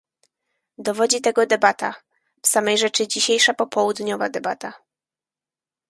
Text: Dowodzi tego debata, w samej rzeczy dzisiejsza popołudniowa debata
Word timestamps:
Dowodzi 0.77 1.21
tego 1.21 1.45
debata, 1.45 1.93
w 2.41 2.47
samej 2.47 2.77
rzeczy 2.77 3.07
dzisiejsza 3.07 3.53
popołudniowa 3.53 4.29
debata 4.29 4.73